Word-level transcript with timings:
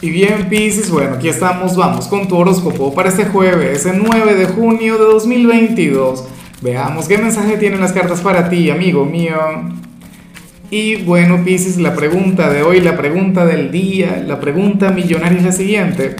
Y 0.00 0.10
bien, 0.10 0.48
Pisces, 0.48 0.92
bueno, 0.92 1.16
aquí 1.16 1.28
estamos, 1.28 1.74
vamos 1.74 2.06
con 2.06 2.28
tu 2.28 2.36
horóscopo 2.36 2.94
para 2.94 3.08
este 3.08 3.24
jueves, 3.24 3.84
el 3.84 4.00
9 4.00 4.36
de 4.36 4.46
junio 4.46 4.96
de 4.96 5.04
2022. 5.04 6.24
Veamos 6.62 7.08
qué 7.08 7.18
mensaje 7.18 7.56
tienen 7.56 7.80
las 7.80 7.92
cartas 7.92 8.20
para 8.20 8.48
ti, 8.48 8.70
amigo 8.70 9.04
mío. 9.04 9.34
Y 10.70 11.02
bueno, 11.02 11.42
Pisces, 11.44 11.78
la 11.78 11.96
pregunta 11.96 12.48
de 12.48 12.62
hoy, 12.62 12.80
la 12.80 12.96
pregunta 12.96 13.44
del 13.44 13.72
día, 13.72 14.22
la 14.24 14.38
pregunta 14.38 14.92
millonaria 14.92 15.38
es 15.38 15.44
la 15.44 15.50
siguiente. 15.50 16.14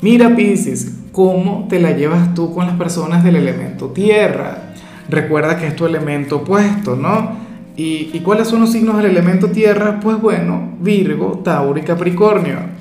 Mira, 0.00 0.36
Pisces, 0.36 0.92
¿cómo 1.10 1.66
te 1.68 1.80
la 1.80 1.96
llevas 1.96 2.34
tú 2.34 2.54
con 2.54 2.68
las 2.68 2.76
personas 2.76 3.24
del 3.24 3.34
elemento 3.34 3.88
tierra? 3.88 4.74
Recuerda 5.08 5.58
que 5.58 5.66
es 5.66 5.74
tu 5.74 5.86
elemento 5.86 6.36
opuesto, 6.36 6.94
¿no? 6.94 7.32
¿Y, 7.76 8.10
y 8.12 8.20
cuáles 8.20 8.46
son 8.46 8.60
los 8.60 8.70
signos 8.70 8.96
del 8.98 9.06
elemento 9.06 9.48
tierra? 9.48 9.98
Pues 9.98 10.20
bueno, 10.20 10.76
Virgo, 10.80 11.40
Tauro 11.42 11.80
y 11.80 11.82
Capricornio. 11.82 12.77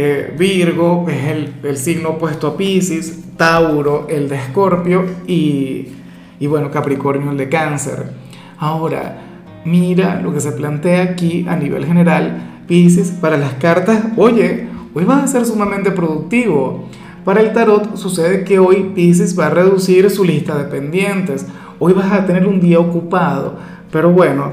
Eh, 0.00 0.32
Virgo 0.38 1.06
es 1.08 1.52
el, 1.64 1.76
signo 1.76 2.10
opuesto 2.10 2.46
a 2.46 2.56
Pisces, 2.56 3.34
Tauro 3.36 4.06
el 4.08 4.28
de 4.28 4.36
Escorpio 4.36 5.04
y, 5.26 5.88
y 6.38 6.46
bueno, 6.46 6.70
Capricornio 6.70 7.32
el 7.32 7.36
de 7.36 7.48
Cáncer. 7.48 8.12
Ahora, 8.58 9.18
mira 9.64 10.20
lo 10.20 10.32
que 10.32 10.38
se 10.38 10.52
plantea 10.52 11.02
aquí 11.02 11.44
a 11.48 11.56
nivel 11.56 11.84
general, 11.84 12.60
Pisces, 12.68 13.10
para 13.10 13.36
las 13.36 13.54
cartas, 13.54 14.04
oye, 14.16 14.68
hoy 14.94 15.02
vas 15.02 15.24
a 15.24 15.26
ser 15.26 15.44
sumamente 15.44 15.90
productivo. 15.90 16.88
Para 17.24 17.40
el 17.40 17.52
tarot 17.52 17.96
sucede 17.96 18.44
que 18.44 18.60
hoy 18.60 18.92
Pisces 18.94 19.36
va 19.36 19.46
a 19.46 19.50
reducir 19.50 20.08
su 20.10 20.22
lista 20.22 20.56
de 20.56 20.70
pendientes, 20.70 21.44
hoy 21.80 21.92
vas 21.92 22.12
a 22.12 22.24
tener 22.24 22.46
un 22.46 22.60
día 22.60 22.78
ocupado, 22.78 23.56
pero 23.90 24.12
bueno, 24.12 24.52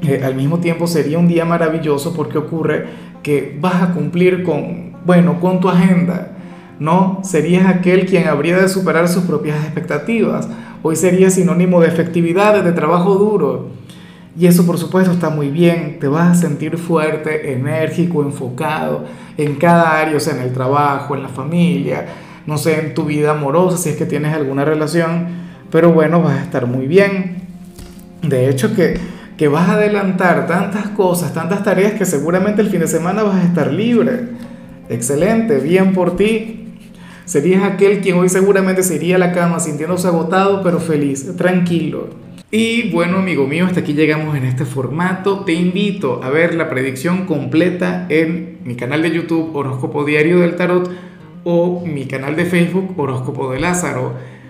eh, 0.00 0.22
al 0.24 0.36
mismo 0.36 0.58
tiempo 0.58 0.86
sería 0.86 1.18
un 1.18 1.26
día 1.26 1.44
maravilloso 1.44 2.14
porque 2.14 2.38
ocurre 2.38 2.86
que 3.22 3.56
vas 3.60 3.82
a 3.82 3.92
cumplir 3.92 4.42
con, 4.42 4.92
bueno, 5.04 5.40
con 5.40 5.60
tu 5.60 5.68
agenda. 5.68 6.32
No 6.78 7.20
serías 7.24 7.66
aquel 7.66 8.06
quien 8.06 8.28
habría 8.28 8.58
de 8.58 8.68
superar 8.68 9.08
sus 9.08 9.24
propias 9.24 9.62
expectativas. 9.64 10.48
Hoy 10.82 10.94
sería 10.96 11.30
sinónimo 11.30 11.80
de 11.80 11.88
efectividad, 11.88 12.62
de 12.62 12.72
trabajo 12.72 13.14
duro. 13.16 13.70
Y 14.38 14.46
eso 14.46 14.64
por 14.64 14.78
supuesto 14.78 15.10
está 15.10 15.30
muy 15.30 15.48
bien. 15.50 15.98
Te 15.98 16.06
vas 16.06 16.30
a 16.30 16.40
sentir 16.40 16.78
fuerte, 16.78 17.52
enérgico, 17.52 18.22
enfocado 18.22 19.04
en 19.36 19.56
cada 19.56 19.98
área, 20.00 20.16
o 20.16 20.20
sea, 20.20 20.36
en 20.36 20.42
el 20.42 20.52
trabajo, 20.52 21.16
en 21.16 21.22
la 21.22 21.28
familia, 21.28 22.06
no 22.46 22.56
sé, 22.56 22.78
en 22.80 22.94
tu 22.94 23.04
vida 23.04 23.32
amorosa, 23.32 23.76
si 23.76 23.90
es 23.90 23.96
que 23.96 24.06
tienes 24.06 24.32
alguna 24.32 24.64
relación. 24.64 25.26
Pero 25.70 25.92
bueno, 25.92 26.22
vas 26.22 26.38
a 26.38 26.42
estar 26.44 26.66
muy 26.66 26.86
bien. 26.86 27.42
De 28.22 28.48
hecho 28.48 28.74
que 28.74 28.98
que 29.38 29.46
vas 29.48 29.68
a 29.68 29.74
adelantar 29.74 30.48
tantas 30.48 30.88
cosas, 30.88 31.32
tantas 31.32 31.62
tareas 31.62 31.92
que 31.92 32.04
seguramente 32.04 32.60
el 32.60 32.68
fin 32.68 32.80
de 32.80 32.88
semana 32.88 33.22
vas 33.22 33.36
a 33.36 33.44
estar 33.44 33.72
libre. 33.72 34.30
Excelente, 34.88 35.58
bien 35.58 35.92
por 35.94 36.16
ti. 36.16 36.74
Serías 37.24 37.62
aquel 37.62 38.00
quien 38.00 38.18
hoy 38.18 38.28
seguramente 38.28 38.82
se 38.82 38.96
iría 38.96 39.14
a 39.14 39.18
la 39.18 39.32
cama 39.32 39.60
sintiéndose 39.60 40.08
agotado, 40.08 40.62
pero 40.62 40.80
feliz, 40.80 41.36
tranquilo. 41.36 42.08
Y 42.50 42.90
bueno, 42.90 43.18
amigo 43.18 43.46
mío, 43.46 43.66
hasta 43.66 43.80
aquí 43.80 43.92
llegamos 43.92 44.36
en 44.36 44.44
este 44.44 44.64
formato. 44.64 45.44
Te 45.44 45.52
invito 45.52 46.20
a 46.24 46.30
ver 46.30 46.54
la 46.54 46.68
predicción 46.68 47.26
completa 47.26 48.06
en 48.08 48.58
mi 48.64 48.74
canal 48.74 49.02
de 49.02 49.12
YouTube 49.12 49.54
Horóscopo 49.54 50.04
Diario 50.04 50.40
del 50.40 50.56
Tarot 50.56 50.90
o 51.44 51.84
mi 51.86 52.06
canal 52.06 52.34
de 52.34 52.44
Facebook 52.44 52.98
Horóscopo 52.98 53.52
de 53.52 53.60
Lázaro. 53.60 54.14